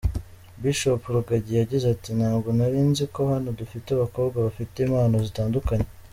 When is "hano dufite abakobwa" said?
3.31-4.37